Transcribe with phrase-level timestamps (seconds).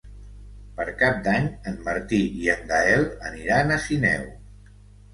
[0.79, 4.29] Per Cap d'Any en Martí i en Gaël aniran a Sineu.